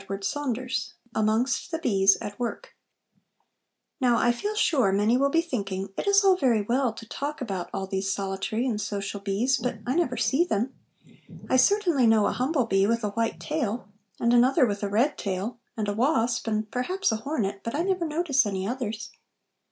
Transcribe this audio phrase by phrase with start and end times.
[1.13, 2.75] AMONGST THE BEES AT WORK
[3.99, 7.39] Now I feel sure many will be thinking "It is all very well to talk
[7.39, 10.73] about all these solitary and social bees, but I never see them.
[11.51, 15.19] I certainly know a humble bee with a white tail and another with a red
[15.19, 19.11] tail, and a wasp, and perhaps a hornet, but I never notice any others."